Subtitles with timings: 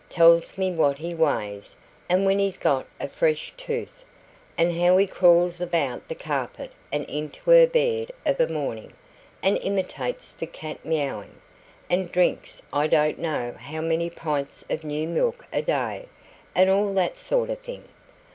[0.09, 1.75] Tells me what he weighs,
[2.09, 4.03] and when he's got a fresh tooth,
[4.57, 8.93] and how he crawls about the carpet and into her bed of a morning,
[9.43, 11.39] and imitates the cat mewing,
[11.87, 16.07] and drinks I don't know how many pints of new milk a day,
[16.55, 17.83] and all that sort of thing.